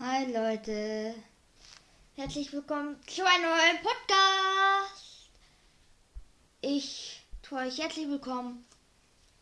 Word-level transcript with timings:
Hi 0.00 0.32
Leute, 0.32 1.12
herzlich 2.14 2.52
willkommen 2.52 2.94
zu 3.08 3.26
einem 3.26 3.42
neuen 3.42 3.82
Podcast. 3.82 5.28
Ich 6.60 7.26
tue 7.42 7.58
euch 7.58 7.78
herzlich 7.78 8.06
willkommen 8.08 8.64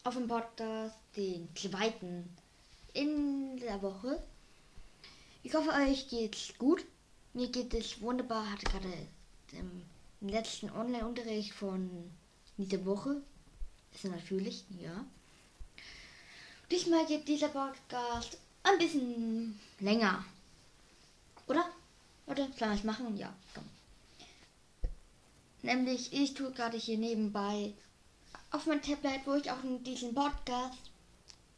auf 0.05 0.15
dem 0.15 0.29
Podcast, 0.29 0.97
den 1.15 1.55
zweiten 1.55 2.35
in 2.95 3.59
der 3.59 3.83
Woche. 3.83 4.19
Ich 5.43 5.53
hoffe, 5.53 5.69
euch 5.73 6.09
geht's 6.09 6.55
gut. 6.57 6.87
Mir 7.35 7.49
geht 7.49 7.75
es 7.75 8.01
wunderbar. 8.01 8.51
Hatte 8.51 8.65
gerade 8.65 9.09
den 9.53 9.85
letzten 10.23 10.71
Online-Unterricht 10.71 11.53
von 11.53 12.11
dieser 12.57 12.83
Woche. 12.87 13.21
Ist 13.93 14.05
natürlich, 14.05 14.65
ja. 14.81 15.05
Diesmal 16.71 17.05
geht 17.05 17.29
dieser 17.29 17.49
Podcast 17.49 18.39
ein 18.63 18.79
bisschen 18.79 19.61
länger. 19.81 20.25
Oder? 21.47 21.65
Warte, 22.27 22.51
soll 22.59 22.75
ich 22.75 22.85
machen? 22.85 23.17
Ja, 23.17 23.33
komm. 23.55 23.65
Nämlich, 25.63 26.13
ich 26.13 26.35
tue 26.35 26.53
gerade 26.53 26.77
hier 26.77 26.99
nebenbei 26.99 27.73
auf 28.51 28.67
mein 28.67 28.83
Tablet, 28.83 29.27
wo 29.27 29.35
ich 29.35 29.51
auch 29.51 29.59
diesen 29.81 30.15
Podcast 30.15 30.79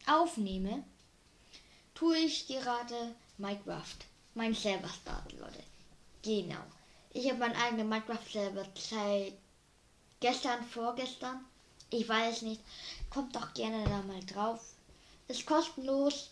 aufnehme, 0.06 0.84
tue 1.95 2.16
ich 2.19 2.47
gerade 2.47 3.14
Minecraft. 3.37 3.98
Mein 4.34 4.55
Server 4.55 4.88
starten, 4.88 5.38
Leute. 5.38 5.62
Genau. 6.23 6.62
Ich 7.12 7.28
habe 7.28 7.39
meinen 7.39 7.56
eigenen 7.56 7.89
Minecraft-Server 7.89 8.66
seit 8.77 9.33
gestern, 10.20 10.64
vorgestern. 10.64 11.45
Ich 11.91 12.09
weiß 12.09 12.42
nicht. 12.42 12.61
Kommt 13.11 13.34
doch 13.34 13.52
gerne 13.55 13.84
da 13.84 14.02
mal 14.02 14.25
drauf. 14.25 14.75
Ist 15.27 15.47
kostenlos. 15.47 16.30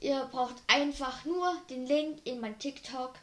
Ihr 0.00 0.24
braucht 0.32 0.56
einfach 0.66 1.26
nur 1.26 1.54
den 1.68 1.86
Link 1.86 2.20
in 2.24 2.40
mein 2.40 2.58
TikTok. 2.58 3.14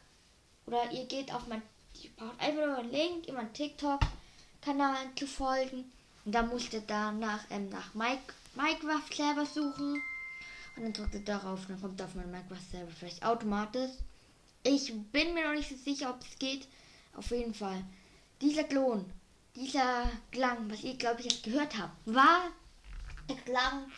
Oder 0.66 0.90
ihr 0.92 1.06
geht 1.06 1.34
auf 1.34 1.48
mein. 1.48 1.60
Ihr 2.00 2.10
braucht 2.10 2.40
einfach 2.40 2.66
nur 2.66 2.78
einen 2.78 2.92
Link 2.92 3.26
in 3.26 3.34
mein 3.34 3.52
TikTok-Kanal 3.52 4.96
zu 5.16 5.26
folgen. 5.26 5.90
Und 6.24 6.32
dann 6.32 6.48
musst 6.48 6.72
ihr 6.72 6.82
danach 6.86 7.40
ähm, 7.50 7.68
nach 7.70 7.94
Mike, 7.94 8.32
Minecraft 8.54 9.12
selber 9.12 9.44
suchen. 9.44 10.00
Und 10.76 10.82
dann 10.84 10.92
drückt 10.92 11.14
ihr 11.14 11.24
darauf 11.24 11.60
und 11.60 11.70
dann 11.70 11.80
kommt 11.80 12.00
auf 12.00 12.14
mein 12.14 12.30
Minecraft 12.30 12.70
selber 12.70 12.92
vielleicht 12.96 13.24
automatisch. 13.24 13.90
Ich 14.62 14.92
bin 15.10 15.34
mir 15.34 15.48
noch 15.48 15.54
nicht 15.54 15.70
so 15.70 15.76
sicher, 15.76 16.10
ob 16.10 16.20
es 16.20 16.38
geht. 16.38 16.68
Auf 17.16 17.30
jeden 17.32 17.54
Fall. 17.54 17.82
Dieser 18.40 18.62
Klon, 18.62 19.04
dieser 19.56 20.08
Klang, 20.30 20.70
was 20.70 20.84
ihr 20.84 20.94
glaube 20.94 21.22
ich 21.22 21.32
jetzt 21.32 21.42
gehört 21.42 21.76
habt, 21.76 21.96
war 22.04 22.50
der 23.28 23.36
Klang 23.38 23.90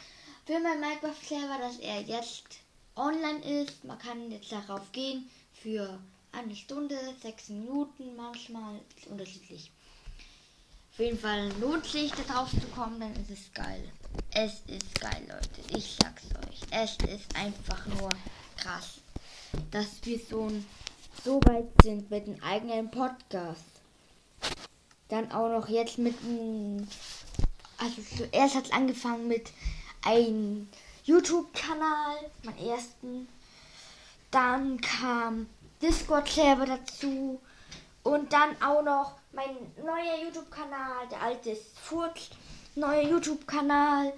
für 0.47 0.59
mein 0.61 0.81
Minecraft-Server, 0.81 1.59
dass 1.59 1.77
er 1.78 2.00
jetzt 2.00 2.61
online 3.01 3.62
ist. 3.62 3.84
Man 3.84 3.98
kann 3.98 4.31
jetzt 4.31 4.53
darauf 4.53 4.93
gehen 4.93 5.31
für 5.53 5.98
eine 6.33 6.55
Stunde, 6.55 6.97
sechs 7.20 7.48
Minuten, 7.48 8.15
manchmal 8.17 8.81
ist 8.97 9.06
unterschiedlich. 9.09 9.70
Auf 10.93 10.98
jeden 10.98 11.19
Fall 11.19 11.51
lohnt 11.61 11.87
sich 11.87 12.12
darauf 12.12 12.51
zu 12.51 12.67
kommen, 12.75 13.01
dann 13.01 13.12
ist 13.15 13.31
es 13.31 13.53
geil. 13.55 13.91
Es 14.33 14.61
ist 14.67 15.01
geil, 15.01 15.23
Leute. 15.28 15.77
Ich 15.77 15.97
sag's 16.01 16.25
euch. 16.47 16.61
Es 16.71 16.97
ist 17.09 17.34
einfach 17.34 17.87
nur 17.87 18.11
krass, 18.56 18.98
dass 19.71 19.87
wir 20.03 20.19
so, 20.19 20.51
so 21.25 21.41
weit 21.45 21.69
sind 21.83 22.11
mit 22.11 22.27
dem 22.27 22.43
eigenen 22.43 22.91
Podcast. 22.91 23.65
Dann 25.09 25.33
auch 25.33 25.48
noch 25.48 25.69
jetzt 25.69 25.98
mit 25.98 26.15
einem. 26.23 26.87
Also 27.78 28.03
zuerst 28.17 28.55
hat 28.56 28.67
es 28.67 28.73
angefangen 28.73 29.27
mit 29.27 29.51
einem 30.03 30.69
YouTube-Kanal, 31.11 32.30
mein 32.44 32.58
ersten. 32.58 33.28
Dann 34.30 34.80
kam 34.80 35.48
Discord-Server 35.83 36.66
dazu. 36.66 37.41
Und 38.05 38.32
dann 38.32 38.50
auch 38.62 38.82
noch 38.82 39.16
mein 39.32 39.56
neuer 39.84 40.22
YouTube-Kanal, 40.22 41.09
der 41.10 41.21
alte 41.21 41.50
ist 41.50 41.76
Furz. 41.78 42.31
Neuer 42.76 43.03
YouTube-Kanal, 43.03 44.12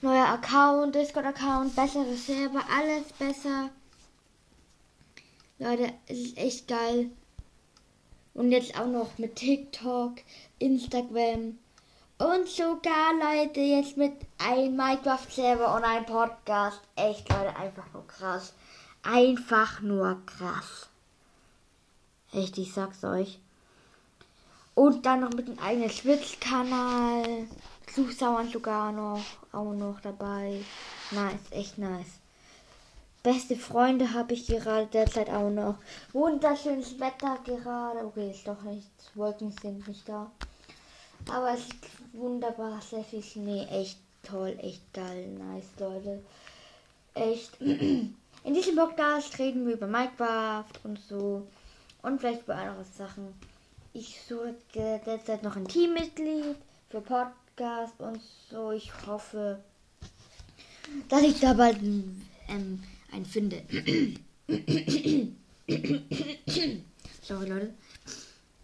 neuer 0.00 0.26
Account, 0.26 0.94
Discord-Account, 0.94 1.76
bessere 1.76 2.16
Server, 2.16 2.62
alles 2.74 3.12
besser. 3.18 3.68
Leute, 5.58 5.92
es 6.06 6.18
ist 6.18 6.38
echt 6.38 6.66
geil. 6.66 7.10
Und 8.32 8.52
jetzt 8.52 8.78
auch 8.80 8.86
noch 8.86 9.18
mit 9.18 9.36
TikTok, 9.36 10.14
Instagram 10.58 11.58
und 12.18 12.48
sogar, 12.48 13.12
Leute, 13.14 13.60
jetzt 13.60 13.96
mit 13.96 14.12
einem 14.38 14.76
Minecraft-Server 14.76 15.76
und 15.76 15.84
einem 15.84 16.04
Podcast. 16.04 16.80
Echt, 16.96 17.28
Leute, 17.28 17.54
einfach 17.56 17.84
nur 17.92 18.06
krass. 18.06 18.52
Einfach 19.02 19.80
nur 19.80 20.20
krass. 20.26 20.88
Echt, 22.32 22.58
ich 22.58 22.72
sag's 22.72 23.04
euch. 23.04 23.38
Und 24.74 25.06
dann 25.06 25.20
noch 25.20 25.32
mit 25.32 25.48
einem 25.48 25.58
eigenen 25.60 25.90
Switch-Kanal. 25.90 27.46
Zuschauern 27.94 28.48
sogar 28.50 28.92
noch, 28.92 29.22
auch 29.52 29.72
noch 29.72 30.00
dabei. 30.00 30.62
Nice, 31.10 31.50
echt 31.50 31.78
nice. 31.78 32.18
Beste 33.22 33.56
Freunde 33.56 34.12
habe 34.12 34.34
ich 34.34 34.46
gerade 34.46 34.86
derzeit 34.86 35.30
auch 35.30 35.50
noch. 35.50 35.76
Wunderschönes 36.12 36.98
Wetter 37.00 37.38
gerade. 37.44 38.04
Okay, 38.06 38.30
ist 38.30 38.46
doch 38.46 38.62
nicht. 38.62 38.88
Wolken 39.14 39.52
sind 39.62 39.86
nicht 39.88 40.08
da. 40.08 40.30
Aber 41.26 41.52
es 41.52 41.60
ist 41.60 41.74
wunderbar. 42.12 42.80
Sehr 42.80 43.04
viel 43.04 43.22
Schnee. 43.22 43.66
Echt 43.70 43.98
toll. 44.22 44.56
Echt 44.60 44.92
geil. 44.92 45.28
Nice, 45.28 45.68
Leute. 45.78 46.22
Echt. 47.14 47.60
In 47.60 48.54
diesem 48.54 48.76
Podcast 48.76 49.38
reden 49.38 49.66
wir 49.66 49.74
über 49.74 49.86
Minecraft 49.86 50.72
und 50.84 50.98
so. 51.00 51.46
Und 52.02 52.20
vielleicht 52.20 52.42
über 52.42 52.54
andere 52.54 52.84
Sachen. 52.96 53.34
Ich 53.92 54.20
suche 54.28 54.54
derzeit 54.74 55.42
noch 55.42 55.56
ein 55.56 55.66
Teammitglied 55.66 56.56
für 56.88 57.00
Podcast 57.00 57.98
und 57.98 58.20
so. 58.50 58.70
Ich 58.70 58.92
hoffe, 59.06 59.58
dass 61.08 61.22
ich 61.22 61.40
da 61.40 61.52
bald 61.54 61.78
ähm, 62.48 62.82
einen 63.12 63.26
finde. 63.26 63.62
Sorry, 67.22 67.48
Leute. 67.48 67.74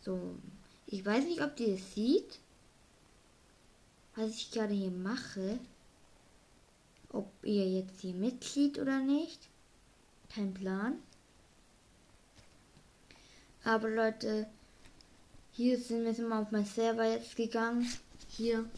So, 0.04 0.18
ich 0.86 1.04
weiß 1.04 1.24
nicht, 1.24 1.42
ob 1.42 1.58
ihr 1.58 1.74
es 1.74 1.94
sieht, 1.94 2.38
was 4.16 4.30
ich 4.30 4.50
gerade 4.50 4.74
hier 4.74 4.90
mache. 4.90 5.58
Ob 7.10 7.30
ihr 7.42 7.68
jetzt 7.68 8.00
hier 8.00 8.14
mitzieht 8.14 8.78
oder 8.78 8.98
nicht. 9.00 9.48
Kein 10.34 10.52
Plan. 10.52 10.98
Aber 13.62 13.88
Leute, 13.88 14.46
hier 15.52 15.78
sind 15.78 16.04
wir 16.04 16.26
mal 16.26 16.42
auf 16.42 16.50
mein 16.50 16.66
Server 16.66 17.04
jetzt 17.04 17.36
gegangen. 17.36 17.88
Hier 18.28 18.68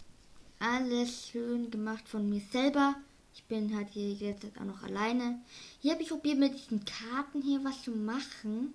alles 0.59 1.29
schön 1.29 1.71
gemacht 1.71 2.09
von 2.09 2.29
mir 2.29 2.43
selber. 2.53 2.95
Ich 3.35 3.45
bin 3.45 3.75
halt 3.77 3.89
hier 3.91 4.13
jetzt 4.13 4.45
auch 4.59 4.65
noch 4.65 4.83
alleine. 4.83 5.41
Hier 5.81 5.93
habe 5.93 6.03
ich 6.03 6.09
probiert 6.09 6.39
mit 6.39 6.55
diesen 6.55 6.85
Karten 6.85 7.43
hier 7.43 7.63
was 7.65 7.83
zu 7.83 7.91
machen. 7.91 8.75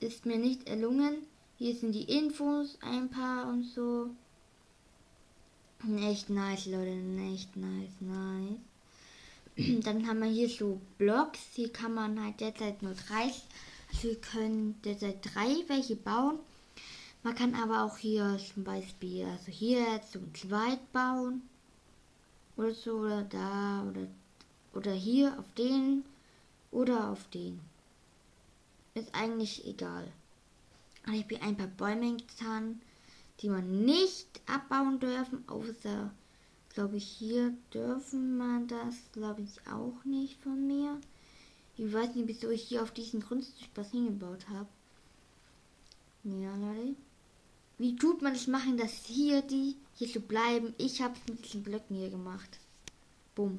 Ist 0.00 0.26
mir 0.26 0.38
nicht 0.38 0.68
erlungen. 0.68 1.18
Hier 1.58 1.74
sind 1.74 1.92
die 1.92 2.04
Infos, 2.04 2.78
ein 2.82 3.08
paar 3.08 3.48
und 3.48 3.64
so. 3.64 4.10
Echt 5.84 6.30
nice, 6.30 6.66
Leute. 6.66 6.96
Echt 7.34 7.54
nice, 7.54 8.00
nice. 8.00 8.58
Dann 9.84 10.06
haben 10.06 10.20
wir 10.20 10.28
hier 10.28 10.48
so 10.48 10.80
Blocks. 10.98 11.40
Hier 11.54 11.72
kann 11.72 11.94
man 11.94 12.22
halt 12.22 12.40
derzeit 12.40 12.82
nur 12.82 12.94
drei. 12.94 13.32
Also 13.92 14.08
wir 14.08 14.20
können 14.20 14.80
derzeit 14.82 15.18
drei 15.22 15.64
welche 15.68 15.96
bauen. 15.96 16.38
Man 17.22 17.34
kann 17.34 17.54
aber 17.54 17.84
auch 17.84 17.98
hier 17.98 18.38
zum 18.54 18.64
Beispiel, 18.64 19.24
also 19.26 19.50
hier 19.50 20.00
zum 20.10 20.34
zweit 20.34 20.92
bauen. 20.92 21.42
Oder 22.56 22.72
so, 22.72 22.98
oder 22.98 23.22
da, 23.24 23.84
oder, 23.88 24.06
oder 24.72 24.92
hier 24.92 25.38
auf 25.38 25.52
den, 25.58 26.04
oder 26.70 27.10
auf 27.10 27.28
den. 27.30 27.60
Ist 28.94 29.14
eigentlich 29.14 29.66
egal. 29.66 30.06
Ich 31.12 31.22
habe 31.22 31.34
hier 31.34 31.42
ein 31.42 31.56
paar 31.56 31.66
Bäume 31.66 32.16
getan, 32.16 32.80
die 33.40 33.48
man 33.48 33.84
nicht 33.84 34.40
abbauen 34.46 34.98
dürfen, 34.98 35.46
außer, 35.48 36.10
glaube 36.70 36.96
ich, 36.96 37.04
hier 37.04 37.54
dürfen 37.72 38.36
man 38.36 38.68
das, 38.68 38.94
glaube 39.12 39.42
ich, 39.42 39.60
auch 39.70 40.04
nicht 40.04 40.40
von 40.42 40.66
mir. 40.66 41.00
Ich 41.76 41.92
weiß 41.92 42.14
nicht, 42.14 42.28
wieso 42.28 42.50
ich 42.50 42.62
hier 42.62 42.82
auf 42.82 42.90
diesen 42.90 43.20
Grundstück 43.20 43.68
was 43.74 43.90
hingebaut 43.90 44.48
habe. 44.48 44.68
Ja, 46.24 46.56
Leute. 46.56 46.96
Wie 47.78 47.94
tut 47.94 48.22
man 48.22 48.32
das 48.32 48.46
machen, 48.46 48.78
dass 48.78 49.04
hier 49.04 49.42
die 49.42 49.76
hier 49.94 50.08
so 50.08 50.20
bleiben? 50.20 50.74
Ich 50.78 51.02
habe 51.02 51.14
es 51.14 51.32
mit 51.32 51.44
diesen 51.44 51.62
Blöcken 51.62 51.96
hier 51.96 52.08
gemacht. 52.08 52.58
Bumm. 53.34 53.58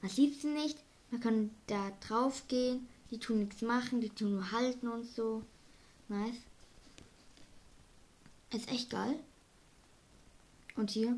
Man 0.00 0.10
sieht 0.10 0.40
sie 0.40 0.48
nicht. 0.48 0.78
Man 1.10 1.20
kann 1.20 1.50
da 1.66 1.92
drauf 2.06 2.48
gehen. 2.48 2.88
Die 3.10 3.18
tun 3.18 3.40
nichts 3.40 3.62
machen, 3.62 4.00
die 4.00 4.10
tun 4.10 4.32
nur 4.32 4.52
halten 4.52 4.88
und 4.88 5.04
so. 5.04 5.42
Nice. 6.08 6.47
Ist 8.52 8.68
echt 8.70 8.90
geil. 8.90 9.18
Und 10.76 10.90
hier 10.90 11.16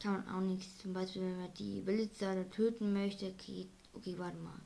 kann 0.00 0.24
man 0.24 0.28
auch 0.28 0.40
nichts. 0.40 0.78
Zum 0.78 0.92
Beispiel, 0.92 1.22
wenn 1.22 1.40
man 1.40 1.54
die 1.54 1.84
Willizer 1.86 2.50
töten 2.50 2.92
möchte, 2.92 3.30
geht. 3.32 3.68
Okay, 3.94 4.14
warte 4.16 4.38
mal. 4.38 4.60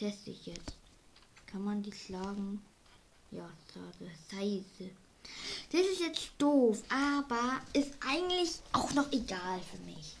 teste 0.00 0.30
ich 0.30 0.46
jetzt. 0.46 0.76
Kann 1.46 1.62
man 1.62 1.82
die 1.82 1.92
schlagen? 1.92 2.62
Ja, 3.30 3.48
schade. 3.72 4.10
Scheiße. 4.30 4.90
Das 5.72 5.80
ist 5.82 6.00
jetzt 6.00 6.30
doof, 6.38 6.82
aber 6.88 7.60
ist 7.74 7.92
eigentlich 8.00 8.60
auch 8.72 8.92
noch 8.94 9.12
egal 9.12 9.60
für 9.70 9.78
mich. 9.84 10.16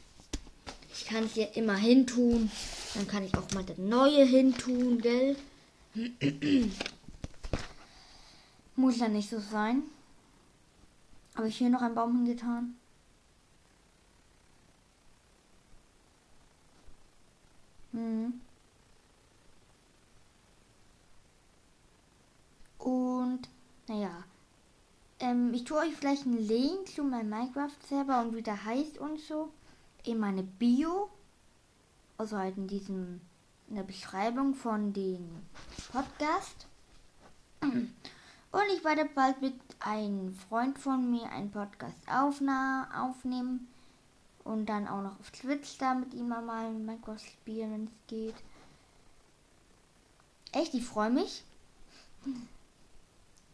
Ich 0.92 1.06
kann 1.06 1.24
es 1.24 1.32
hier 1.32 1.56
immer 1.56 1.76
hin 1.76 2.06
tun. 2.06 2.50
Dann 2.94 3.08
kann 3.08 3.24
ich 3.24 3.34
auch 3.36 3.50
mal 3.52 3.64
das 3.64 3.78
neue 3.78 4.24
hin 4.24 4.54
tun, 4.54 5.00
gell? 5.00 5.36
Muss 8.80 8.98
ja 8.98 9.08
nicht 9.08 9.28
so 9.28 9.38
sein. 9.38 9.82
Habe 11.36 11.48
ich 11.48 11.58
hier 11.58 11.68
noch 11.68 11.82
einen 11.82 11.94
Baum 11.94 12.16
hingetan? 12.16 12.76
Hm. 17.92 18.40
Und, 22.78 23.40
naja. 23.86 24.24
Ähm, 25.18 25.52
ich 25.52 25.64
tue 25.64 25.76
euch 25.76 25.94
vielleicht 25.94 26.24
einen 26.24 26.38
Link 26.38 26.88
zu 26.88 27.04
meinem 27.04 27.28
Minecraft-Server 27.28 28.22
und 28.22 28.34
wie 28.34 28.42
der 28.42 28.64
heißt 28.64 28.96
und 28.96 29.20
so 29.20 29.52
in 30.04 30.18
meine 30.18 30.42
Bio. 30.42 31.10
Also 32.16 32.38
halt 32.38 32.56
in 32.56 32.66
diesem, 32.66 33.20
in 33.68 33.74
der 33.74 33.82
Beschreibung 33.82 34.54
von 34.54 34.94
dem 34.94 35.28
Podcast. 35.92 36.66
Und 38.52 38.64
ich 38.74 38.82
werde 38.84 39.04
bald 39.04 39.40
mit 39.40 39.54
einem 39.78 40.34
Freund 40.34 40.78
von 40.78 41.10
mir 41.10 41.30
einen 41.30 41.50
Podcast 41.50 41.96
aufnehmen 42.08 43.68
und 44.42 44.66
dann 44.66 44.88
auch 44.88 45.02
noch 45.02 45.20
auf 45.20 45.30
Twitch 45.30 45.78
da 45.78 45.94
mit 45.94 46.12
ihm 46.14 46.28
mal 46.28 46.42
Minecraft 46.42 47.18
spielen, 47.18 47.72
wenn 47.72 47.84
es 47.84 47.92
geht. 48.08 48.34
Echt, 50.52 50.74
ich 50.74 50.84
freue 50.84 51.10
mich. 51.10 51.44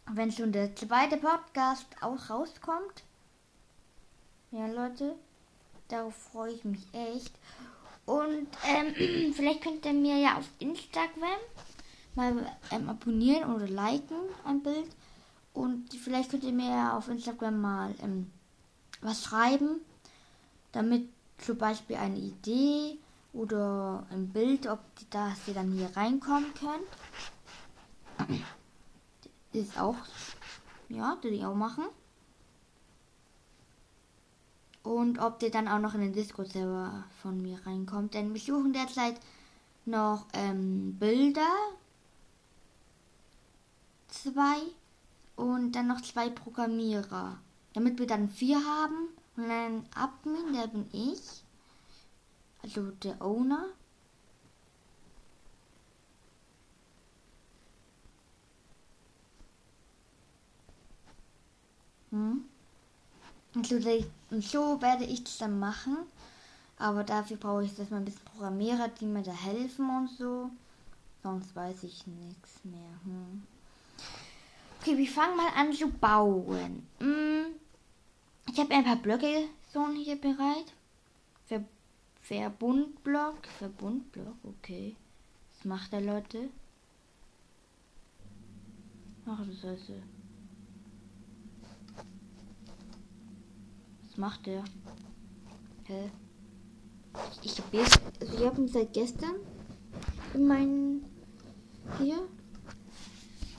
Wenn 0.09 0.31
schon 0.31 0.53
der 0.53 0.73
zweite 0.73 1.17
Podcast 1.17 1.85
auch 1.99 2.29
rauskommt. 2.29 3.03
Ja, 4.51 4.65
Leute, 4.67 5.17
darauf 5.89 6.15
freue 6.15 6.53
ich 6.53 6.63
mich 6.63 6.87
echt. 6.93 7.33
Und 8.05 8.47
ähm, 8.63 9.33
vielleicht 9.33 9.61
könnt 9.61 9.85
ihr 9.85 9.91
mir 9.91 10.17
ja 10.17 10.37
auf 10.37 10.45
Instagram 10.59 11.41
mal 12.17 12.33
ähm, 12.71 12.89
abonnieren 12.89 13.53
oder 13.53 13.67
liken 13.67 14.17
ein 14.43 14.61
Bild. 14.61 14.89
Und 15.53 15.93
vielleicht 15.93 16.31
könnt 16.31 16.43
ihr 16.43 16.51
mir 16.51 16.93
auf 16.93 17.07
Instagram 17.07 17.61
mal 17.61 17.95
ähm, 18.03 18.29
was 19.01 19.23
schreiben, 19.23 19.81
damit 20.71 21.09
zum 21.37 21.57
Beispiel 21.57 21.95
eine 21.95 22.17
Idee 22.17 22.97
oder 23.33 24.05
ein 24.11 24.29
Bild, 24.29 24.67
ob 24.67 24.79
die, 24.97 25.09
dass 25.09 25.47
ihr 25.47 25.53
dann 25.53 25.71
hier 25.71 25.95
reinkommen 25.95 26.53
könnt. 26.55 28.41
Ist 29.53 29.79
auch, 29.79 29.95
ja, 30.89 31.17
das 31.21 31.31
ich 31.31 31.45
auch 31.45 31.55
machen. 31.55 31.85
Und 34.83 35.19
ob 35.19 35.39
der 35.39 35.49
dann 35.49 35.67
auch 35.67 35.79
noch 35.79 35.93
in 35.93 36.01
den 36.01 36.13
Discord-Server 36.13 37.03
von 37.21 37.41
mir 37.41 37.59
reinkommt. 37.65 38.13
Denn 38.13 38.33
wir 38.33 38.41
suchen 38.41 38.73
derzeit 38.73 39.19
noch 39.85 40.25
ähm, 40.33 40.97
Bilder 40.97 41.51
zwei 44.31 44.61
und 45.35 45.71
dann 45.73 45.87
noch 45.87 46.01
zwei 46.01 46.29
Programmierer. 46.29 47.37
Damit 47.73 47.99
wir 47.99 48.07
dann 48.07 48.29
vier 48.29 48.57
haben 48.57 49.09
und 49.35 49.49
einen 49.49 49.85
Admin, 49.95 50.53
der 50.53 50.67
bin 50.67 50.87
ich. 50.91 51.43
Also 52.63 52.91
der 53.03 53.21
Owner. 53.21 53.65
Hm. 62.11 62.45
Also 63.55 63.79
so 64.39 64.81
werde 64.81 65.05
ich 65.05 65.23
das 65.23 65.37
dann 65.37 65.59
machen. 65.59 65.97
Aber 66.79 67.03
dafür 67.03 67.37
brauche 67.37 67.63
ich 67.63 67.77
erstmal 67.77 68.01
ein 68.01 68.05
bisschen 68.05 68.25
Programmierer, 68.25 68.87
die 68.87 69.05
mir 69.05 69.23
da 69.23 69.31
helfen 69.31 69.89
und 69.89 70.09
so. 70.09 70.49
Sonst 71.23 71.55
weiß 71.55 71.83
ich 71.83 72.05
nichts 72.07 72.63
mehr. 72.63 73.01
Hm. 73.03 73.43
Okay, 74.87 74.97
wir 74.97 75.07
fangen 75.07 75.35
mal 75.35 75.51
an 75.53 75.73
zu 75.73 75.89
bauen. 75.89 76.87
Hm, 76.99 77.47
ich 78.49 78.57
habe 78.57 78.73
ein 78.73 78.85
paar 78.85 78.95
Blöcke 78.95 79.49
so 79.73 79.85
hier 79.89 80.15
bereit. 80.15 80.71
Ver 81.45 81.65
Verbundblock. 82.21 83.45
Verbundblock, 83.59 84.37
okay. 84.45 84.95
Was 85.51 85.65
macht 85.65 85.91
der 85.91 85.99
Leute? 85.99 86.47
Ach, 89.25 89.39
das 89.45 89.69
heißt. 89.69 89.91
Was 94.03 94.17
macht 94.17 94.45
der? 94.45 94.63
Hä? 95.83 96.09
Ich 97.43 97.59
habe 97.59 97.75
jetzt. 97.75 97.99
Also 98.21 98.37
ich 98.37 98.45
habe 98.45 98.61
ihn 98.61 98.69
seit 98.69 98.93
gestern 98.93 99.35
in 100.33 100.47
meinen. 100.47 101.05
Hier 101.97 102.25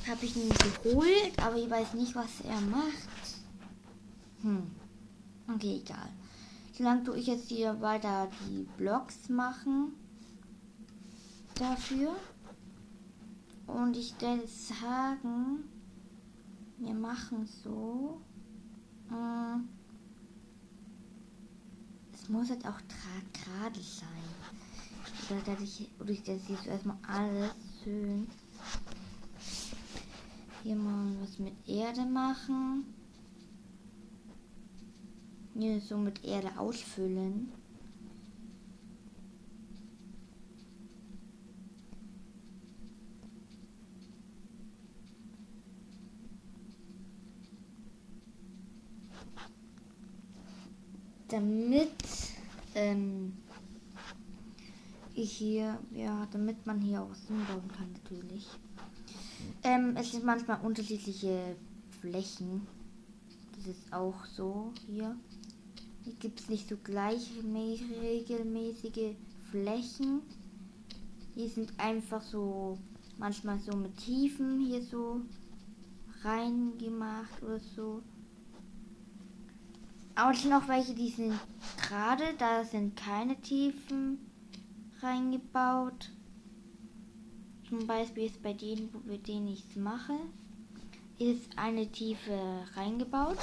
habe 0.08 0.24
ich 0.24 0.36
ihn 0.36 0.48
geholt, 0.48 1.38
aber 1.38 1.56
ich 1.56 1.68
weiß 1.68 1.94
nicht, 1.94 2.14
was 2.14 2.40
er 2.42 2.60
macht. 2.62 3.36
Hm. 4.42 4.70
Okay, 5.54 5.82
egal. 5.84 6.08
Solange 6.72 7.04
tue 7.04 7.18
ich 7.18 7.26
jetzt 7.26 7.48
hier 7.48 7.80
weiter 7.80 8.28
die 8.48 8.66
Blocks 8.76 9.28
machen. 9.28 9.92
Dafür. 11.56 12.14
Und 13.66 13.96
ich 13.96 14.14
werde 14.20 14.46
sagen, 14.46 15.64
wir 16.78 16.94
machen 16.94 17.46
so. 17.62 18.20
Äh, 19.10 19.58
es 22.14 22.28
muss 22.28 22.48
jetzt 22.48 22.66
auch 22.66 22.78
gerade 22.78 23.80
sein. 23.80 24.08
Oder 25.30 25.40
dass 25.40 25.62
ich, 25.62 25.90
oder 26.00 26.10
ich 26.10 26.22
das 26.22 26.48
jetzt 26.48 26.66
erstmal 26.66 26.96
alles 27.02 27.52
schön 27.82 28.28
hier 30.68 30.76
mal 30.76 31.16
was 31.22 31.38
mit 31.38 31.54
Erde 31.88 32.04
machen. 32.04 32.84
Hier 35.54 35.80
so 35.80 35.96
mit 35.96 36.22
Erde 36.22 36.50
ausfüllen. 36.58 37.50
Damit 51.28 51.88
ähm, 52.74 53.32
ich 55.14 55.32
hier, 55.32 55.78
ja, 55.92 56.28
damit 56.32 56.66
man 56.66 56.82
hier 56.82 57.00
auch 57.00 57.14
Sinn 57.14 57.46
bauen 57.46 57.68
kann 57.74 57.90
natürlich. 57.92 58.46
Ähm, 59.62 59.96
es 59.96 60.12
sind 60.12 60.24
manchmal 60.24 60.60
unterschiedliche 60.60 61.56
Flächen. 62.00 62.66
Das 63.56 63.66
ist 63.66 63.92
auch 63.92 64.24
so 64.26 64.72
hier. 64.86 65.16
Hier 66.04 66.14
gibt 66.14 66.40
es 66.40 66.48
nicht 66.48 66.68
so 66.68 66.76
gleichmäßige 66.76 68.00
regelmäßige 68.00 69.14
Flächen. 69.50 70.20
Hier 71.34 71.48
sind 71.48 71.72
einfach 71.78 72.22
so 72.22 72.78
manchmal 73.18 73.58
so 73.58 73.76
mit 73.76 73.96
Tiefen 73.96 74.60
hier 74.60 74.82
so 74.82 75.20
reingemacht 76.22 77.42
oder 77.42 77.60
so. 77.60 78.02
Aber 80.14 80.32
es 80.32 80.42
sind 80.42 80.52
auch 80.52 80.66
welche, 80.66 80.94
die 80.94 81.10
sind 81.10 81.34
gerade, 81.76 82.24
da 82.38 82.64
sind 82.64 82.96
keine 82.96 83.40
Tiefen 83.40 84.18
reingebaut. 85.00 86.10
Zum 87.68 87.86
Beispiel 87.86 88.24
ist 88.24 88.42
bei 88.42 88.52
denen, 88.52 88.88
wo 88.92 89.08
wir 89.08 89.18
den 89.18 89.46
ich 89.46 89.76
mache, 89.76 90.14
ist 91.18 91.56
eine 91.56 91.90
Tiefe 91.90 92.38
reingebaut. 92.74 93.38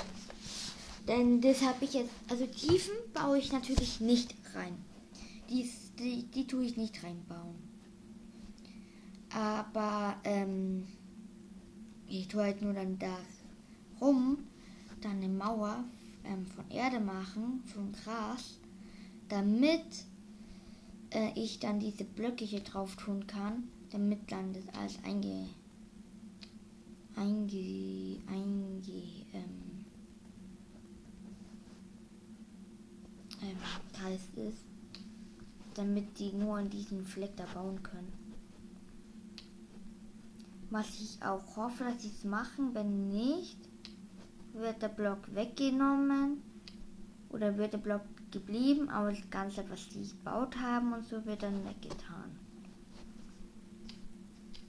Denn 1.08 1.42
das 1.42 1.62
habe 1.62 1.86
ich 1.86 1.94
jetzt, 1.94 2.12
also 2.30 2.46
Tiefen 2.48 2.94
baue 3.14 3.38
ich 3.38 3.52
natürlich 3.52 4.00
nicht 4.02 4.34
rein. 4.56 4.76
Die, 5.50 5.70
die, 6.00 6.24
die 6.24 6.48
tue 6.48 6.66
ich 6.66 6.78
nicht 6.78 7.04
reinbauen. 7.04 7.56
Aber 9.32 10.16
ähm, 10.24 10.88
ich 12.08 12.28
tue 12.28 12.44
halt 12.44 12.62
nur 12.62 12.74
dann 12.74 12.98
da 12.98 13.18
rum, 14.02 14.40
dann 15.02 15.18
eine 15.18 15.30
Mauer 15.30 15.84
ähm, 16.24 16.48
von 16.48 16.70
Erde 16.72 17.00
machen, 17.00 17.64
von 17.68 17.92
Gras, 17.92 18.60
damit 19.30 19.86
äh, 21.12 21.32
ich 21.36 21.60
dann 21.60 21.80
diese 21.80 22.06
Blöcke 22.06 22.46
hier 22.46 22.62
drauf 22.62 22.96
tun 22.96 23.28
kann 23.28 23.70
damit 23.96 24.32
dann 24.32 24.54
das 24.54 24.64
alles 24.78 24.98
einge 25.04 25.48
einge 27.16 28.20
einge 28.28 28.92
ähm, 29.34 29.86
ähm, 33.42 34.04
heißt 34.04 34.38
ist, 34.38 34.66
damit 35.74 36.20
die 36.20 36.34
nur 36.34 36.58
an 36.58 36.70
diesem 36.70 37.06
Fleck 37.06 37.36
da 37.38 37.46
bauen 37.54 37.82
können. 37.82 38.26
was 40.76 40.90
ich 41.00 41.24
auch 41.24 41.56
hoffe, 41.56 41.86
dass 41.86 42.02
sie 42.02 42.10
es 42.10 42.26
machen. 42.26 42.74
Wenn 42.74 43.08
nicht, 43.08 43.58
wird 44.54 44.82
der 44.82 44.90
Block 44.90 45.34
weggenommen 45.34 46.42
oder 47.30 47.58
wird 47.58 47.74
der 47.74 47.78
Block 47.78 48.02
geblieben, 48.32 48.90
aber 48.90 49.12
das 49.12 49.30
Ganze, 49.30 49.64
was 49.70 49.88
die 49.90 50.08
gebaut 50.10 50.58
haben 50.58 50.94
und 50.94 51.06
so, 51.06 51.26
wird 51.26 51.44
dann 51.44 51.64
weggetan. 51.66 52.45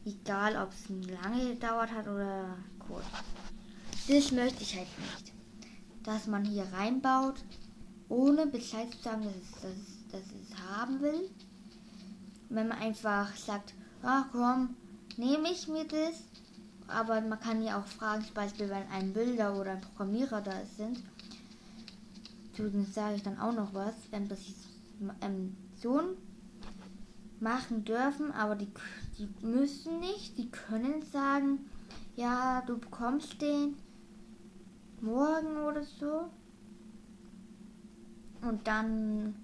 Egal, 0.06 0.56
ob 0.56 0.70
es 0.72 0.88
lange 0.88 1.54
gedauert 1.54 1.90
hat 1.90 2.06
oder 2.06 2.56
kurz. 2.78 3.04
Das 4.06 4.30
möchte 4.30 4.62
ich 4.62 4.76
halt 4.76 4.86
nicht. 5.00 5.32
Dass 6.04 6.28
man 6.28 6.44
hier 6.44 6.64
reinbaut, 6.72 7.42
ohne 8.08 8.46
Bescheid 8.46 8.92
zu 8.92 9.02
sagen, 9.02 9.24
dass 9.24 9.34
es, 9.34 9.50
dass, 9.60 9.72
es, 9.72 10.08
dass 10.12 10.22
es 10.22 10.70
haben 10.70 11.00
will. 11.00 11.28
Wenn 12.48 12.68
man 12.68 12.78
einfach 12.78 13.34
sagt, 13.34 13.74
ach 14.04 14.26
komm, 14.30 14.76
nehme 15.16 15.50
ich 15.50 15.66
mir 15.66 15.84
das. 15.88 16.22
Aber 16.86 17.20
man 17.20 17.40
kann 17.40 17.64
ja 17.64 17.80
auch 17.80 17.86
fragen, 17.86 18.24
zum 18.24 18.34
Beispiel, 18.34 18.68
wenn 18.68 18.88
ein 18.92 19.12
Bilder 19.12 19.58
oder 19.58 19.72
ein 19.72 19.80
Programmierer 19.80 20.40
da 20.40 20.64
sind. 20.76 21.02
Übrigens 22.56 22.94
sage 22.94 23.16
ich 23.16 23.24
dann 23.24 23.40
auch 23.40 23.52
noch 23.52 23.74
was, 23.74 23.94
ähm, 24.12 24.28
dass 24.28 24.38
sie 24.38 24.54
ähm, 25.20 25.56
so 25.82 26.00
machen 27.40 27.84
dürfen, 27.84 28.32
aber 28.32 28.56
die, 28.56 28.68
die 29.18 29.28
müssen 29.44 30.00
nicht. 30.00 30.38
Die 30.38 30.50
können 30.50 31.02
sagen, 31.12 31.70
ja, 32.16 32.62
du 32.62 32.78
bekommst 32.78 33.40
den 33.40 33.76
morgen 35.00 35.58
oder 35.58 35.82
so. 35.82 36.30
Und 38.42 38.66
dann 38.66 39.34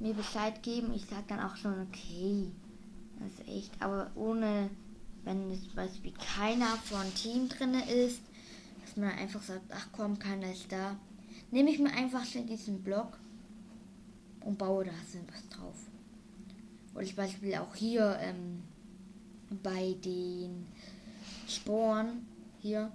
mir 0.00 0.14
Bescheid 0.14 0.62
geben. 0.62 0.92
Ich 0.94 1.06
sage 1.06 1.24
dann 1.28 1.40
auch 1.40 1.56
schon, 1.56 1.86
okay, 1.88 2.50
das 3.20 3.32
ist 3.32 3.48
echt, 3.48 3.82
aber 3.82 4.10
ohne, 4.14 4.70
wenn 5.24 5.50
es 5.50 5.62
zum 5.64 5.74
Beispiel 5.76 6.12
keiner 6.36 6.76
von 6.84 7.14
Team 7.14 7.48
drin 7.48 7.74
ist, 7.74 8.20
dass 8.82 8.96
man 8.96 9.10
einfach 9.10 9.42
sagt, 9.42 9.70
ach 9.70 9.88
komm, 9.92 10.18
keiner 10.18 10.52
ist 10.52 10.70
da, 10.70 10.96
nehme 11.50 11.70
ich 11.70 11.78
mir 11.78 11.92
einfach 11.92 12.24
schnell 12.24 12.44
diesen 12.44 12.82
Block 12.82 13.18
und 14.40 14.58
baue 14.58 14.84
da 14.84 14.92
was 14.92 15.48
drauf. 15.48 15.76
Oder 16.94 17.06
zum 17.06 17.16
Beispiel 17.16 17.54
auch 17.56 17.74
hier 17.74 18.18
ähm, 18.20 18.62
bei 19.62 19.94
den 20.04 20.66
Sporen 21.48 22.26
hier 22.60 22.90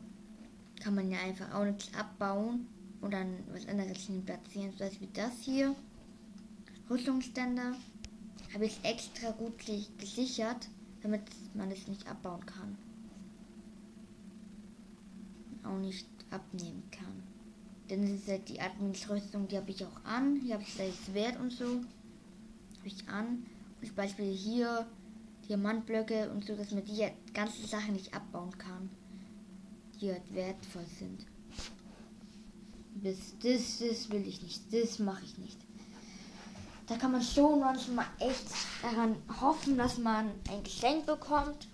kann 0.81 0.95
man 0.95 1.11
ja 1.11 1.19
einfach 1.19 1.53
auch 1.53 1.65
nichts 1.65 1.93
abbauen 1.93 2.67
und 3.01 3.11
dann 3.13 3.43
was 3.51 3.67
anderes 3.67 3.99
hin 3.99 4.23
platzieren. 4.25 4.71
Zum 4.71 4.87
Beispiel 4.87 5.09
das 5.13 5.33
hier. 5.41 5.75
Rüstungsständer 6.89 7.75
habe 8.53 8.65
ich 8.65 8.79
extra 8.83 9.31
gut 9.31 9.53
gesichert, 9.97 10.69
damit 11.01 11.21
man 11.53 11.69
es 11.71 11.87
nicht 11.87 12.07
abbauen 12.07 12.45
kann. 12.45 12.77
Auch 15.63 15.77
nicht 15.77 16.07
abnehmen 16.31 16.83
kann. 16.89 17.23
Denn 17.89 18.03
es 18.03 18.21
ist 18.21 18.27
halt 18.27 18.49
die 18.49 18.61
Adminsrüstung, 18.61 19.47
die 19.47 19.57
habe 19.57 19.71
ich 19.71 19.83
auch 19.83 20.03
an. 20.03 20.37
Hier 20.37 20.55
habe 20.55 20.63
ich 20.63 20.75
das 20.77 21.13
Wert 21.13 21.39
und 21.39 21.51
so. 21.51 21.65
Habe 21.65 22.87
ich 22.87 23.07
an. 23.07 23.45
Zum 23.81 23.95
Beispiel 23.95 24.31
hier 24.33 24.85
Diamantblöcke 25.47 26.29
und 26.29 26.45
so, 26.45 26.55
dass 26.55 26.71
man 26.71 26.85
die 26.85 27.07
ganzen 27.33 27.65
Sachen 27.65 27.93
nicht 27.93 28.13
abbauen 28.13 28.57
kann. 28.57 28.89
Die 29.99 30.11
halt 30.11 30.33
wertvoll 30.33 30.85
sind. 30.97 31.25
Bis 32.95 33.33
das, 33.41 33.79
das 33.79 34.09
will 34.09 34.27
ich 34.27 34.41
nicht. 34.41 34.61
Das 34.71 34.99
mache 34.99 35.23
ich 35.23 35.37
nicht. 35.37 35.57
Da 36.87 36.97
kann 36.97 37.11
man 37.11 37.21
schon 37.21 37.59
manchmal 37.59 38.05
echt 38.19 38.45
daran 38.81 39.15
hoffen, 39.39 39.77
dass 39.77 39.97
man 39.97 40.31
ein 40.49 40.63
Geschenk 40.63 41.05
bekommt. 41.05 41.67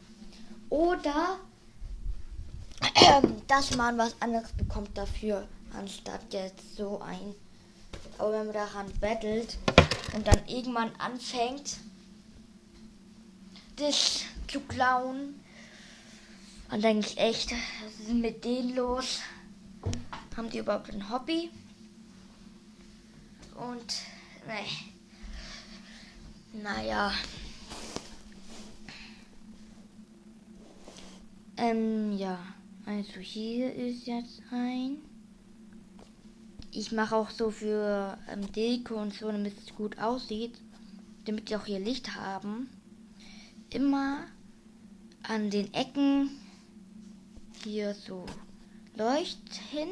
Oder 0.69 1.39
dass 3.47 3.75
man 3.75 3.97
was 3.97 4.19
anderes 4.21 4.51
bekommt 4.53 4.97
dafür, 4.97 5.47
anstatt 5.77 6.21
jetzt 6.31 6.75
so 6.75 6.99
ein. 7.01 7.33
Aber 8.17 8.33
wenn 8.33 8.45
man 8.47 8.53
daran 8.53 8.91
bettelt 8.99 9.57
und 10.13 10.27
dann 10.27 10.39
irgendwann 10.47 10.91
anfängt, 10.97 11.77
das 13.75 14.23
zu 14.47 14.59
klauen, 14.61 15.39
dann 16.69 16.81
denke 16.81 17.07
ich 17.07 17.17
echt, 17.17 17.51
was 17.51 17.99
ist 17.99 18.13
mit 18.13 18.43
denen 18.43 18.75
los? 18.75 19.19
Haben 20.35 20.49
die 20.49 20.57
überhaupt 20.57 20.91
ein 20.91 21.09
Hobby? 21.09 21.49
Und, 23.55 23.93
ne. 24.47 24.65
Naja. 26.61 27.13
Ähm, 31.57 32.17
ja. 32.17 32.37
Also 32.85 33.19
hier 33.19 33.73
ist 33.73 34.05
jetzt 34.05 34.41
ein. 34.51 34.97
Ich 36.71 36.91
mache 36.91 37.15
auch 37.15 37.29
so 37.29 37.49
für 37.49 38.17
ähm, 38.29 38.51
Deko 38.51 38.95
und 39.01 39.13
so, 39.13 39.31
damit 39.31 39.57
es 39.57 39.73
gut 39.73 39.97
aussieht. 39.97 40.59
Damit 41.25 41.49
die 41.49 41.55
auch 41.55 41.65
hier 41.65 41.79
Licht 41.79 42.15
haben. 42.15 42.69
Immer 43.75 44.27
an 45.23 45.49
den 45.49 45.73
Ecken 45.73 46.29
hier 47.61 47.93
so 47.93 48.25
Leucht 48.95 49.53
hin. 49.69 49.89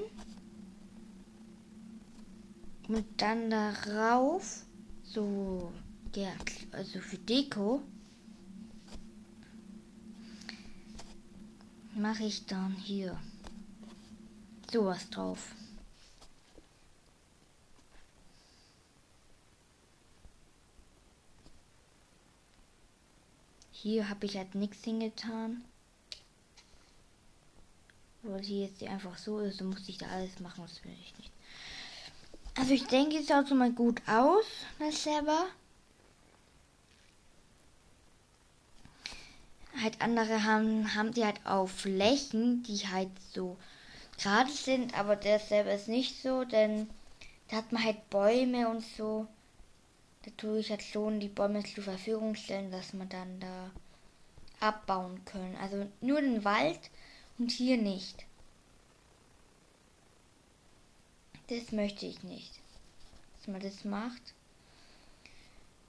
Und 2.88 3.06
dann 3.18 3.50
darauf 3.50 4.64
so 5.04 5.74
ja, 6.16 6.32
also 6.72 7.00
für 7.00 7.18
Deko 7.18 7.82
mache 11.94 12.24
ich 12.24 12.46
dann 12.46 12.72
hier 12.72 13.20
sowas 14.72 15.10
drauf. 15.10 15.56
Hier 23.84 24.08
habe 24.08 24.26
ich 24.26 24.38
halt 24.38 24.56
nichts 24.56 24.82
hingetan. 24.86 25.62
Weil 28.22 28.42
hier 28.42 28.68
jetzt 28.68 28.82
einfach 28.84 29.18
so 29.18 29.40
ist, 29.40 29.58
so 29.58 29.66
muss 29.66 29.90
ich 29.90 29.98
da 29.98 30.06
alles 30.06 30.40
machen, 30.40 30.64
das 30.66 30.82
will 30.86 30.96
ich 31.02 31.18
nicht. 31.18 31.32
Also 32.56 32.74
ich 32.74 32.88
denke, 32.88 33.18
es 33.18 33.28
schaut 33.28 33.48
so 33.48 33.56
mal 33.56 33.74
gut 33.74 34.02
aus, 34.08 34.46
das 34.80 35.04
selber. 35.04 35.48
halt 39.82 40.02
andere 40.02 40.46
haben, 40.46 40.96
haben 40.96 41.14
die 41.14 41.26
halt 41.26 41.46
auf 41.46 41.70
Flächen, 41.70 42.64
die 42.64 42.88
halt 42.88 43.10
so 43.34 43.58
gerade 44.18 44.50
sind, 44.50 44.98
aber 44.98 45.18
der 45.18 45.40
selber 45.40 45.74
ist 45.74 45.90
nicht 45.90 46.22
so, 46.22 46.46
denn 46.46 46.90
da 47.50 47.58
hat 47.58 47.74
man 47.74 47.84
halt 47.84 48.10
Bäume 48.10 48.70
und 48.70 48.82
so. 48.96 49.28
Da 50.24 50.32
tue 50.38 50.60
ich 50.60 50.70
halt 50.70 50.82
schon 50.82 51.20
die 51.20 51.28
Bäume 51.28 51.64
zur 51.64 51.84
Verfügung 51.84 52.36
stellen, 52.36 52.72
dass 52.72 52.94
man 52.94 53.10
dann 53.10 53.40
da 53.40 53.72
abbauen 54.60 55.24
können. 55.26 55.56
Also 55.58 55.90
nur 56.02 56.22
den 56.22 56.44
Wald 56.46 56.80
und 57.38 57.52
hier 57.52 57.78
nicht. 57.78 58.26
Das 61.48 61.72
möchte 61.72 62.06
ich 62.06 62.24
nicht, 62.24 62.52
dass 63.38 63.48
man 63.48 63.62
das 63.62 63.84
macht. 63.84 64.34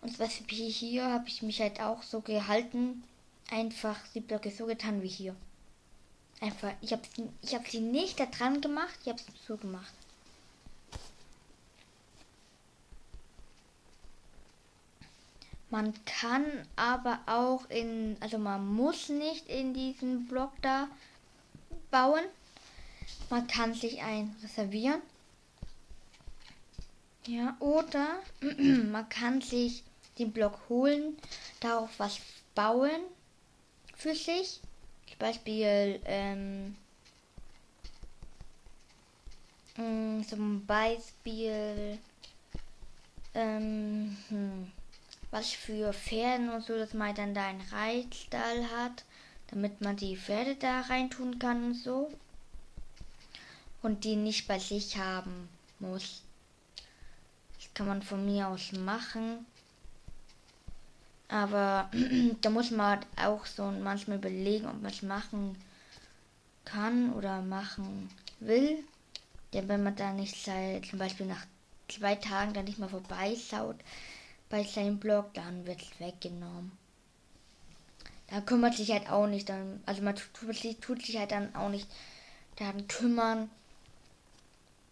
Und 0.00 0.18
was 0.18 0.32
hier 0.32 1.10
habe 1.10 1.28
ich 1.28 1.42
mich 1.42 1.60
halt 1.60 1.80
auch 1.80 2.02
so 2.02 2.20
gehalten, 2.20 3.04
einfach 3.50 3.96
die 4.14 4.20
Blöcke 4.20 4.50
so 4.50 4.66
getan 4.66 5.00
wie 5.00 5.08
hier. 5.08 5.36
Einfach, 6.40 6.72
ich 6.82 6.92
habe 6.92 7.02
ich 7.40 7.54
hab 7.54 7.66
sie 7.68 7.80
nicht 7.80 8.18
da 8.18 8.26
dran 8.26 8.60
gemacht, 8.60 8.98
ich 9.02 9.08
habe 9.08 9.18
es 9.18 9.46
so 9.46 9.56
gemacht. 9.56 9.94
Man 15.74 15.92
kann 16.04 16.44
aber 16.76 17.18
auch 17.26 17.68
in, 17.68 18.16
also 18.20 18.38
man 18.38 18.64
muss 18.64 19.08
nicht 19.08 19.48
in 19.48 19.74
diesen 19.74 20.28
Block 20.28 20.52
da 20.62 20.86
bauen. 21.90 22.22
Man 23.28 23.48
kann 23.48 23.74
sich 23.74 24.00
ein 24.00 24.36
reservieren. 24.40 25.02
Ja, 27.26 27.56
oder 27.58 28.20
man 28.92 29.08
kann 29.08 29.40
sich 29.40 29.82
den 30.16 30.30
Block 30.30 30.60
holen, 30.68 31.16
darauf 31.58 31.90
was 31.98 32.20
bauen 32.54 33.00
für 33.96 34.14
sich. 34.14 34.60
Zum 35.08 35.18
Beispiel, 35.18 36.00
ähm, 36.04 36.76
mm, 39.76 40.22
zum 40.22 40.64
Beispiel, 40.66 41.98
ähm, 43.34 44.16
hm, 44.28 44.70
was 45.34 45.50
für 45.50 45.92
Pferden 45.92 46.48
und 46.48 46.64
so, 46.64 46.78
dass 46.78 46.94
man 46.94 47.12
dann 47.12 47.34
da 47.34 47.48
einen 47.48 47.60
Reitstall 47.72 48.70
hat, 48.70 49.04
damit 49.48 49.80
man 49.80 49.96
die 49.96 50.16
Pferde 50.16 50.54
da 50.54 50.82
reintun 50.82 51.40
kann 51.40 51.64
und 51.64 51.74
so. 51.74 52.08
Und 53.82 54.04
die 54.04 54.14
nicht 54.14 54.46
bei 54.46 54.60
sich 54.60 54.96
haben 54.96 55.48
muss. 55.80 56.22
Das 57.56 57.74
kann 57.74 57.88
man 57.88 58.02
von 58.02 58.24
mir 58.24 58.46
aus 58.46 58.70
machen. 58.72 59.44
Aber 61.26 61.90
da 62.40 62.50
muss 62.50 62.70
man 62.70 62.86
halt 62.86 63.06
auch 63.16 63.44
so 63.44 63.64
manchmal 63.64 64.18
überlegen, 64.18 64.66
ob 64.66 64.80
man 64.80 64.92
es 64.92 65.02
machen 65.02 65.56
kann 66.64 67.12
oder 67.12 67.42
machen 67.42 68.08
will. 68.38 68.84
Denn 69.52 69.66
wenn 69.66 69.82
man 69.82 69.96
da 69.96 70.12
nicht 70.12 70.44
seit, 70.44 70.86
zum 70.86 71.00
Beispiel 71.00 71.26
nach 71.26 71.44
zwei 71.88 72.14
Tagen 72.14 72.54
dann 72.54 72.66
nicht 72.66 72.78
mal 72.78 72.88
vorbeischaut 72.88 73.76
bei 74.54 74.62
seinem 74.62 75.00
Blog, 75.00 75.34
dann 75.34 75.66
wird 75.66 75.82
es 75.82 75.98
weggenommen. 75.98 76.70
Da 78.28 78.40
kümmert 78.40 78.76
sich 78.76 78.92
halt 78.92 79.10
auch 79.10 79.26
nicht 79.26 79.48
dann, 79.48 79.82
also 79.84 80.00
man 80.00 80.14
tut, 80.14 80.80
tut 80.80 81.04
sich 81.04 81.18
halt 81.18 81.32
dann 81.32 81.56
auch 81.56 81.70
nicht 81.70 81.88
daran 82.54 82.86
kümmern, 82.86 83.50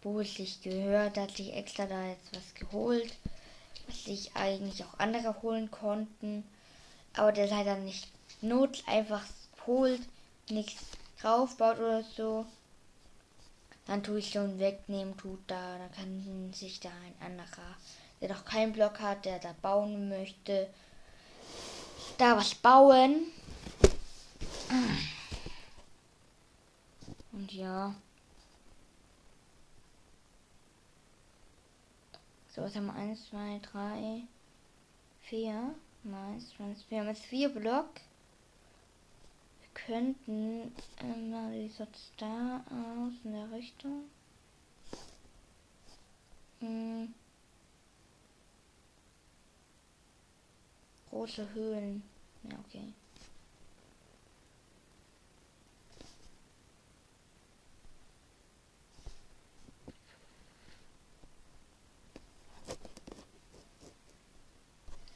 wo 0.01 0.19
es 0.19 0.35
sich 0.35 0.61
gehört, 0.63 1.17
hat 1.17 1.37
sich 1.37 1.53
extra 1.53 1.85
da 1.85 2.09
jetzt 2.09 2.35
was 2.35 2.53
geholt, 2.55 3.15
was 3.87 4.03
sich 4.03 4.35
eigentlich 4.35 4.83
auch 4.83 4.99
andere 4.99 5.41
holen 5.41 5.71
konnten, 5.71 6.43
aber 7.13 7.31
der 7.31 7.47
leider 7.47 7.77
nicht 7.77 8.09
nutzt, 8.41 8.85
einfach 8.85 9.23
holt, 9.65 10.01
nichts 10.49 10.83
draufbaut 11.21 11.77
oder 11.77 12.03
so. 12.03 12.45
Dann 13.85 14.03
tue 14.03 14.19
ich 14.19 14.29
schon 14.29 14.59
wegnehmen, 14.59 15.15
tut 15.15 15.39
da, 15.47 15.77
dann 15.77 15.91
kann 15.93 16.51
sich 16.51 16.81
da 16.81 16.89
ein 16.89 17.25
anderer, 17.25 17.77
der 18.23 18.29
noch 18.29 18.45
keinen 18.45 18.71
Block 18.71 19.01
hat, 19.01 19.25
der 19.25 19.37
da 19.37 19.53
bauen 19.61 20.07
möchte, 20.07 20.69
da 22.17 22.37
was 22.37 22.55
bauen. 22.55 23.27
Und 27.33 27.51
ja. 27.51 27.93
So, 32.47 32.61
was 32.61 32.73
haben 32.77 32.85
wir? 32.85 32.95
1, 32.95 33.29
2, 33.29 33.59
3, 33.61 34.21
4. 35.23 35.75
Nice. 36.03 36.53
Wir 36.87 36.99
haben 37.01 37.09
jetzt 37.09 37.25
vier 37.25 37.49
Block. 37.49 37.89
Wir 39.59 39.69
könnten 39.73 40.73
immer 41.01 41.51
wie 41.51 41.67
sieht's 41.67 42.11
da 42.15 42.63
aus 42.69 43.13
in 43.25 43.33
der 43.33 43.51
Richtung. 43.51 44.03
Hm. 46.59 47.13
Große 51.13 51.47
Höhlen. 51.53 52.01
Ja, 52.41 52.57
okay. 52.65 52.91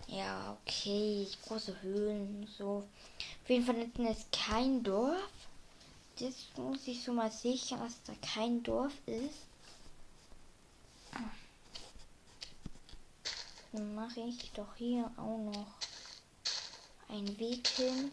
Ja, 0.07 0.57
okay. 0.61 1.27
Große 1.47 1.81
Höhlen, 1.81 2.47
so. 2.55 2.87
Auf 3.43 3.49
jeden 3.49 3.65
Fall 3.65 3.77
hinten 3.77 4.05
ist 4.05 4.31
kein 4.31 4.83
Dorf. 4.83 5.31
Das 6.19 6.45
muss 6.57 6.87
ich 6.87 7.03
so 7.03 7.11
mal 7.11 7.31
sicher, 7.31 7.77
dass 7.77 8.03
da 8.03 8.13
kein 8.21 8.61
Dorf 8.61 8.93
ist. 9.07 9.47
Dann 13.71 13.95
mache 13.95 14.19
ich 14.19 14.51
doch 14.51 14.75
hier 14.75 15.11
auch 15.17 15.37
noch 15.39 15.86
einen 17.09 17.39
Weg 17.39 17.67
hin. 17.67 18.11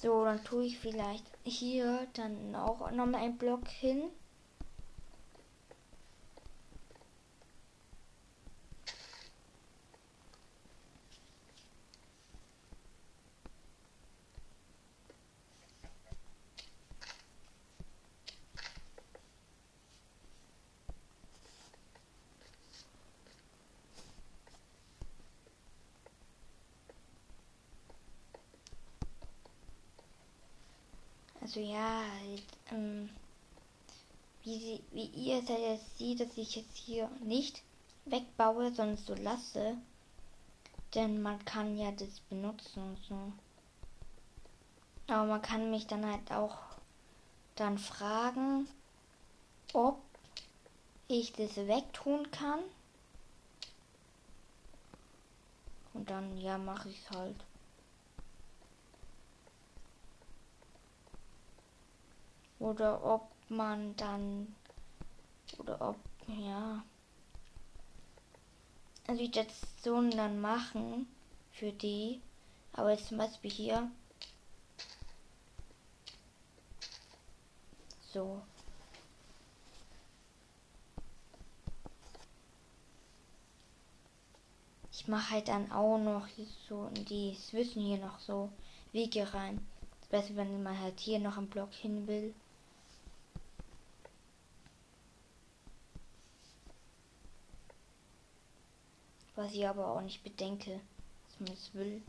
So, 0.00 0.24
dann 0.24 0.44
tue 0.44 0.66
ich 0.66 0.78
vielleicht 0.78 1.24
hier 1.42 2.06
dann 2.12 2.54
auch 2.54 2.90
nochmal 2.92 3.22
einen 3.22 3.38
Block 3.38 3.66
hin. 3.66 4.10
Also 31.56 31.72
ja, 31.72 32.02
halt, 32.20 32.42
ähm, 32.70 33.08
wie, 34.42 34.58
sie, 34.58 34.82
wie 34.92 35.06
ihr 35.06 35.38
es 35.38 35.48
jetzt 35.48 35.96
seht, 35.96 36.20
dass 36.20 36.36
ich 36.36 36.54
jetzt 36.54 36.76
hier 36.76 37.08
nicht 37.22 37.62
wegbaue, 38.04 38.74
sondern 38.74 38.98
so 38.98 39.14
lasse. 39.14 39.78
Denn 40.94 41.22
man 41.22 41.42
kann 41.46 41.78
ja 41.78 41.92
das 41.92 42.20
benutzen 42.28 42.82
und 42.82 42.98
so. 43.08 43.32
Aber 45.06 45.24
man 45.24 45.40
kann 45.40 45.70
mich 45.70 45.86
dann 45.86 46.04
halt 46.04 46.30
auch 46.30 46.58
dann 47.54 47.78
fragen, 47.78 48.68
ob 49.72 49.98
ich 51.08 51.32
das 51.32 51.56
wegtun 51.56 52.30
kann. 52.32 52.60
Und 55.94 56.10
dann, 56.10 56.36
ja, 56.36 56.58
mache 56.58 56.90
ich 56.90 56.98
es 56.98 57.16
halt. 57.16 57.36
Oder 62.58 63.04
ob 63.04 63.30
man 63.48 63.94
dann. 63.96 64.54
Oder 65.58 65.80
ob. 65.80 65.96
Ja. 66.26 66.82
Also 69.06 69.22
ich 69.22 69.30
das 69.30 69.46
so 69.82 70.00
dann 70.10 70.40
machen. 70.40 71.06
Für 71.52 71.72
die. 71.72 72.20
Aber 72.72 72.90
jetzt 72.90 73.08
zum 73.08 73.18
Beispiel 73.18 73.50
hier. 73.50 73.90
So. 78.12 78.42
Ich 84.90 85.08
mache 85.08 85.30
halt 85.30 85.48
dann 85.48 85.70
auch 85.70 85.98
noch 85.98 86.26
so 86.68 86.90
in 86.94 87.04
die 87.04 87.36
Wissen 87.52 87.82
hier 87.82 87.98
noch 87.98 88.18
so 88.18 88.50
Wege 88.92 89.32
rein. 89.32 89.64
Das 90.00 90.08
besser, 90.08 90.36
wenn 90.36 90.62
man 90.62 90.80
halt 90.80 90.98
hier 90.98 91.18
noch 91.18 91.36
einen 91.36 91.48
Block 91.48 91.72
hin 91.72 92.06
will. 92.06 92.34
Was 99.36 99.52
ich 99.52 99.68
aber 99.68 99.86
auch 99.86 100.00
nicht 100.00 100.24
bedenke, 100.24 100.80
dass 101.28 101.40
man 101.40 101.52
es 101.52 101.74
will. 101.74 102.02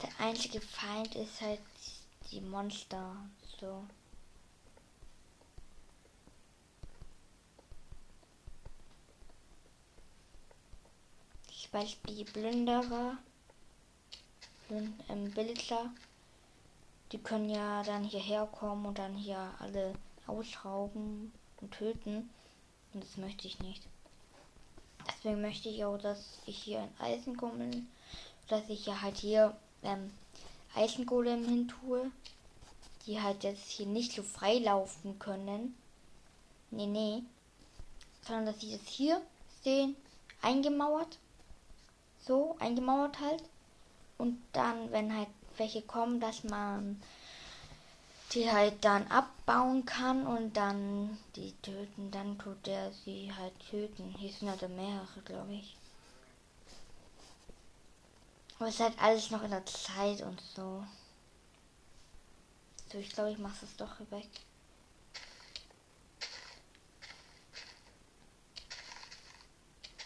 Der 0.00 0.08
einzige 0.18 0.62
Feind 0.62 1.14
ist 1.14 1.42
halt 1.42 1.60
die 2.30 2.40
Monster. 2.40 3.16
So. 3.60 3.84
Beispiel 11.78 12.24
Plünderer, 12.24 13.18
ähm, 14.68 15.30
Bildler, 15.30 15.92
die 17.12 17.18
können 17.18 17.48
ja 17.48 17.84
dann 17.84 18.02
hierher 18.02 18.46
kommen 18.46 18.84
und 18.84 18.98
dann 18.98 19.14
hier 19.14 19.54
alle 19.60 19.94
ausrauben 20.26 21.32
und 21.60 21.70
töten. 21.70 22.30
Und 22.92 23.04
das 23.04 23.16
möchte 23.16 23.46
ich 23.46 23.60
nicht. 23.60 23.84
Deswegen 25.06 25.40
möchte 25.40 25.68
ich 25.68 25.84
auch, 25.84 25.98
dass 25.98 26.40
ich 26.46 26.58
hier 26.58 26.80
ein 26.80 26.92
Eisengolem, 26.98 27.86
dass 28.48 28.68
ich 28.68 28.84
ja 28.84 29.00
halt 29.00 29.18
hier 29.18 29.56
ähm, 29.84 30.10
Eisengolem 30.74 31.44
hin 31.44 31.68
tue, 31.68 32.10
die 33.06 33.22
halt 33.22 33.44
jetzt 33.44 33.70
hier 33.70 33.86
nicht 33.86 34.10
so 34.10 34.24
frei 34.24 34.58
laufen 34.58 35.20
können. 35.20 35.76
Nee, 36.72 36.86
nee. 36.86 37.22
Sondern 38.26 38.46
dass 38.46 38.60
sie 38.60 38.72
das 38.72 38.88
hier 38.88 39.22
sehen, 39.62 39.94
eingemauert 40.42 41.18
so 42.28 42.56
eingemauert 42.60 43.18
halt. 43.18 43.42
Und 44.18 44.40
dann, 44.52 44.92
wenn 44.92 45.16
halt 45.16 45.28
welche 45.56 45.82
kommen, 45.82 46.20
dass 46.20 46.44
man 46.44 47.02
die 48.32 48.50
halt 48.50 48.84
dann 48.84 49.06
abbauen 49.08 49.86
kann 49.86 50.26
und 50.26 50.56
dann 50.56 51.18
die 51.34 51.52
töten, 51.62 52.10
dann 52.10 52.38
tut 52.38 52.68
er 52.68 52.92
sie 52.92 53.32
halt 53.36 53.54
töten. 53.70 54.14
Hier 54.18 54.30
sind 54.30 54.50
halt 54.50 54.68
mehrere, 54.68 55.20
glaube 55.24 55.54
ich. 55.54 55.76
Aber 58.58 58.68
es 58.68 58.74
ist 58.74 58.80
halt 58.80 59.00
alles 59.00 59.30
noch 59.30 59.42
in 59.42 59.50
der 59.50 59.64
Zeit 59.64 60.20
und 60.20 60.40
so. 60.54 60.84
So, 62.92 62.98
ich 62.98 63.10
glaube, 63.10 63.30
ich 63.30 63.38
mache 63.38 63.64
es 63.64 63.76
doch 63.76 63.98
weg. 64.10 64.28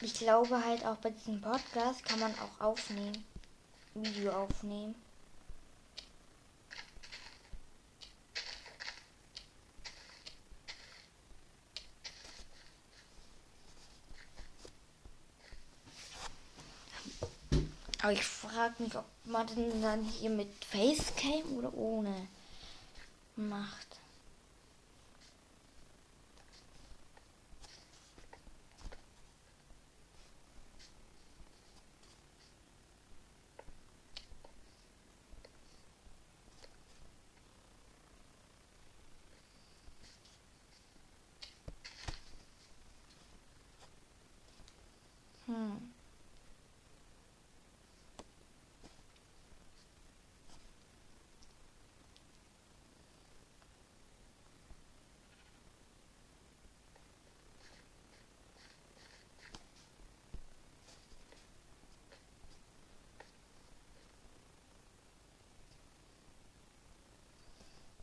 Ich 0.05 0.15
glaube 0.15 0.65
halt 0.65 0.85
auch 0.85 0.97
bei 0.97 1.11
diesem 1.11 1.41
Podcast 1.41 2.05
kann 2.05 2.19
man 2.19 2.35
auch 2.35 2.61
aufnehmen. 2.61 3.25
Video 3.95 4.33
aufnehmen. 4.33 4.97
Aber 18.03 18.13
ich 18.13 18.25
frage 18.25 18.83
mich, 18.83 18.97
ob 18.97 19.05
man 19.25 19.47
denn 19.47 19.81
dann 19.81 20.05
hier 20.05 20.31
mit 20.31 20.53
Facecam 20.65 21.59
oder 21.59 21.73
ohne 21.75 22.27
macht. 23.37 23.92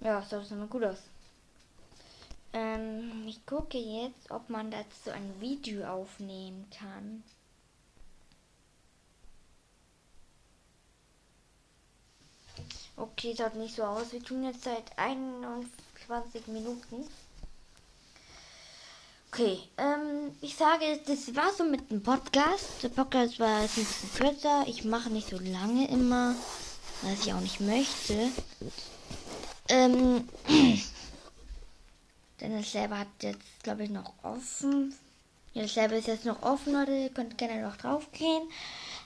Ja, 0.10 0.26
das 0.28 0.30
sieht 0.30 0.58
immer 0.58 0.66
gut 0.66 0.84
aus. 0.84 0.98
Ähm, 2.52 3.28
ich 3.28 3.46
gucke 3.46 3.78
jetzt, 3.78 4.32
ob 4.32 4.50
man 4.50 4.72
dazu 4.72 5.12
ein 5.12 5.40
Video 5.40 5.86
aufnehmen 5.86 6.68
kann. 6.76 7.24
Okay, 12.98 13.36
sieht 13.36 13.54
nicht 13.54 13.76
so 13.76 13.84
aus. 13.84 14.12
Wir 14.12 14.24
tun 14.24 14.44
jetzt 14.46 14.64
seit 14.64 14.98
21 14.98 16.48
Minuten. 16.48 17.08
Okay, 19.32 19.60
ähm, 19.78 20.36
ich 20.42 20.56
sage, 20.56 21.00
das 21.06 21.36
war 21.36 21.54
so 21.54 21.64
mit 21.64 21.92
dem 21.92 22.02
Podcast. 22.02 22.82
Der 22.82 22.90
Podcast 22.90 23.40
war 23.40 23.62
jetzt 23.62 23.78
ein 23.78 23.86
bisschen 23.86 24.14
kürzer. 24.16 24.64
Ich 24.66 24.84
mache 24.84 25.12
nicht 25.12 25.30
so 25.30 25.38
lange 25.38 25.88
immer, 25.88 26.34
was 27.04 27.28
ich 27.28 27.32
auch 27.32 27.42
nicht 27.42 27.62
möchte. 27.62 28.32
Ähm, 29.70 30.28
denn 32.42 32.58
das 32.58 32.72
selber 32.72 33.00
hat 33.00 33.08
jetzt, 33.22 33.64
glaube 33.64 33.84
ich, 33.84 33.90
noch 33.90 34.14
offen. 34.24 34.94
Ja, 35.54 35.64
das 35.64 35.74
selber 35.74 35.96
ist 35.96 36.08
jetzt 36.08 36.26
noch 36.26 36.42
offen, 36.42 36.74
Leute. 36.74 36.92
Ihr 36.92 37.10
könnt 37.10 37.38
gerne 37.38 37.62
noch 37.62 37.78
drauf 37.78 38.12
gehen. 38.12 38.44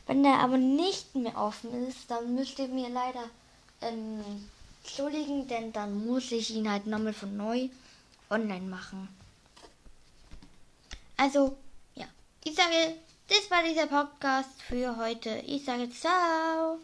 Wenn 0.07 0.23
der 0.23 0.39
aber 0.39 0.57
nicht 0.57 1.15
mehr 1.15 1.37
offen 1.37 1.87
ist, 1.87 2.09
dann 2.09 2.35
müsst 2.35 2.59
ihr 2.59 2.67
mir 2.67 2.89
leider 2.89 3.23
ähm, 3.81 4.49
entschuldigen, 4.83 5.47
denn 5.47 5.71
dann 5.71 6.05
muss 6.05 6.31
ich 6.31 6.51
ihn 6.51 6.69
halt 6.69 6.87
nochmal 6.87 7.13
von 7.13 7.35
neu 7.37 7.69
online 8.29 8.67
machen. 8.67 9.07
Also, 11.17 11.55
ja. 11.95 12.05
Ich 12.43 12.55
sage, 12.55 12.95
das 13.29 13.49
war 13.49 13.63
dieser 13.63 13.87
Podcast 13.87 14.61
für 14.67 14.97
heute. 14.97 15.41
Ich 15.45 15.63
sage 15.63 15.89
ciao. 15.89 16.79